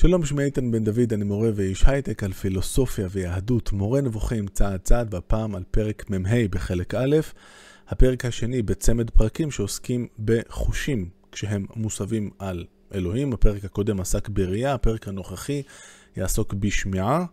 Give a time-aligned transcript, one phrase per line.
[0.00, 4.80] שלום, שמי איתן בן דוד, אני מורה ואיש הייטק על פילוסופיה ויהדות, מורה נבוכים צעד
[4.80, 7.16] צעד, והפעם על פרק מ"ה בחלק א',
[7.88, 12.64] הפרק השני בצמד פרקים שעוסקים בחושים כשהם מוסבים על
[12.94, 13.32] אלוהים.
[13.32, 15.62] הפרק הקודם עסק בראייה, הפרק הנוכחי
[16.16, 17.24] יעסוק בשמיעה,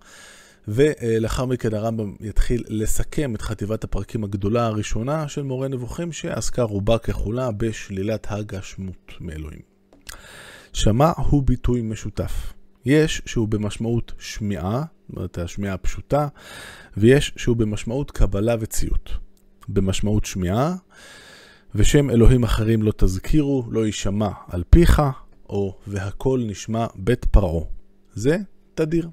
[0.68, 6.98] ולאחר מכן הרמב"ם יתחיל לסכם את חטיבת הפרקים הגדולה הראשונה של מורה נבוכים, שעסקה רובה
[6.98, 9.62] ככולה בשלילת הגשמות מאלוהים.
[10.74, 12.55] שמע הוא ביטוי משותף.
[12.86, 16.28] יש שהוא במשמעות שמיעה, זאת אומרת השמיעה הפשוטה,
[16.98, 19.12] ויש שהוא במשמעות קבלה וציות.
[19.68, 20.76] במשמעות שמיעה,
[21.76, 25.02] ושם אלוהים אחרים לא תזכירו, לא יישמע על פיך,
[25.50, 27.66] או והכל נשמע בית פרעה.
[28.14, 28.38] זה
[28.76, 29.10] תדיר.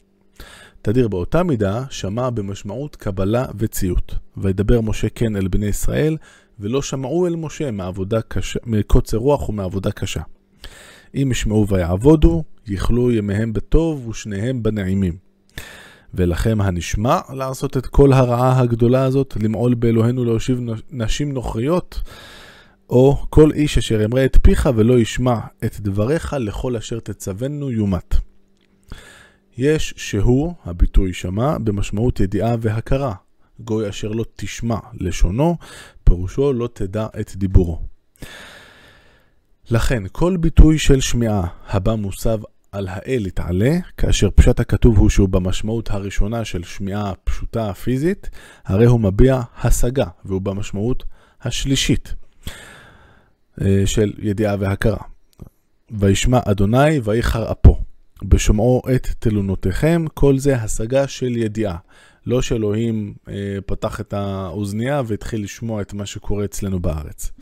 [0.82, 4.14] תדיר באותה מידה שמע במשמעות קבלה וציות.
[4.36, 6.16] וידבר משה כן אל בני ישראל,
[6.60, 10.20] ולא שמעו אל משה מעבודה קשה, מקוצר רוח ומעבודה קשה.
[11.14, 15.16] אם ישמעו ויעבודו, יכלו ימיהם בטוב ושניהם בנעימים.
[16.14, 20.60] ולכם הנשמע לעשות את כל הרעה הגדולה הזאת, למעול באלוהינו להושיב
[20.90, 22.00] נשים נוכריות,
[22.90, 28.14] או כל איש אשר ימרה את פיך ולא ישמע את דבריך לכל אשר תצוונו יומת.
[29.58, 33.14] יש שהוא, הביטוי שמע, במשמעות ידיעה והכרה.
[33.60, 35.56] גוי אשר לא תשמע לשונו,
[36.04, 37.80] פירושו לא תדע את דיבורו.
[39.70, 42.38] לכן, כל ביטוי של שמיעה הבא מוסב
[42.72, 48.30] על האל יתעלה, כאשר פשט הכתוב הוא שהוא במשמעות הראשונה של שמיעה פשוטה פיזית,
[48.64, 51.04] הרי הוא מביע השגה, והוא במשמעות
[51.42, 52.14] השלישית
[53.60, 55.02] אה, של ידיעה והכרה.
[55.90, 57.80] וישמע אדוני ויחר אפו,
[58.22, 61.76] בשומעו את תלונותיכם, כל זה השגה של ידיעה.
[62.26, 63.34] לא שאלוהים אה,
[63.66, 67.32] פתח את האוזנייה והתחיל לשמוע את מה שקורה אצלנו בארץ.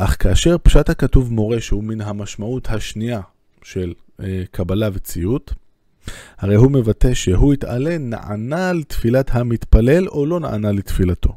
[0.00, 3.20] אך כאשר פשט הכתוב מורה שהוא מן המשמעות השנייה
[3.62, 5.54] של אה, קבלה וציות,
[6.38, 11.36] הרי הוא מבטא שהוא יתעלה נענה לתפילת המתפלל או לא נענה לתפילתו.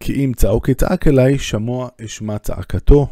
[0.00, 3.08] כי אם צעוק יצעק אליי, שמוע אשמע צעקתו,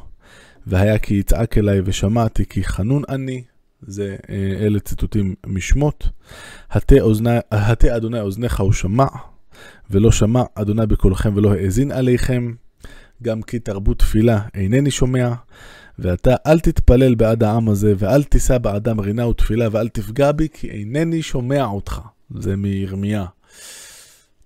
[0.66, 3.42] והיה כי יצעק אליי ושמעתי כי חנון אני,
[3.82, 6.08] זה אה, אלה ציטוטים משמות.
[6.70, 9.06] הטה אדוני אוזניך הוא שמע,
[9.90, 12.52] ולא שמע אדוני בקולכם ולא האזין עליכם.
[13.22, 15.32] גם כי תרבות תפילה אינני שומע,
[15.98, 20.70] ואתה אל תתפלל בעד העם הזה, ואל תישא בעדם רינה ותפילה, ואל תפגע בי, כי
[20.70, 22.00] אינני שומע אותך.
[22.34, 23.26] זה מירמיה.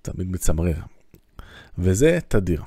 [0.02, 0.76] תמיד מצמרר.
[1.78, 2.62] וזה תדיר.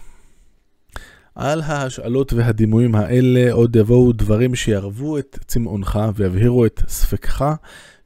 [1.35, 7.45] על ההשאלות והדימויים האלה עוד יבואו דברים שיערבו את צמאונך ויבהירו את ספקך,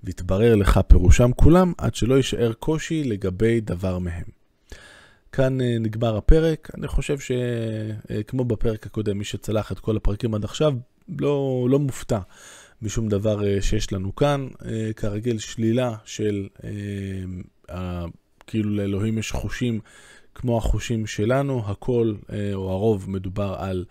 [0.03, 4.40] ויתברר לך פירושם כולם, עד שלא יישאר קושי לגבי דבר מהם.
[5.31, 6.69] כאן אה, נגמר הפרק.
[6.77, 10.73] אני חושב שכמו אה, בפרק הקודם, מי שצלח את כל הפרקים עד עכשיו,
[11.19, 12.19] לא, לא מופתע
[12.81, 14.47] משום דבר אה, שיש לנו כאן.
[14.95, 16.47] כרגיל, שלילה של,
[18.47, 19.79] כאילו לאלוהים יש חושים
[20.35, 22.15] כמו החושים שלנו, הכל
[22.53, 23.85] או הרוב מדובר על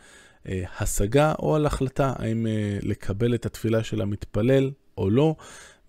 [0.79, 2.47] השגה או על החלטה האם
[2.83, 5.35] לקבל את התפילה של המתפלל או לא.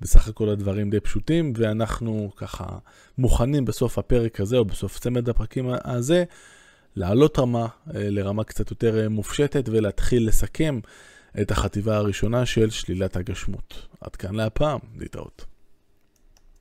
[0.02, 2.66] בסך הכל הדברים די פשוטים, ואנחנו ככה
[3.18, 6.24] מוכנים בסוף הפרק הזה, או בסוף צמד הפרקים הזה,
[6.96, 10.80] לעלות רמה אה, לרמה קצת יותר אה, מופשטת ולהתחיל לסכם
[11.42, 13.88] את החטיבה הראשונה של שלילת הגשמות.
[14.02, 15.51] עד כאן להפעם, להתראות.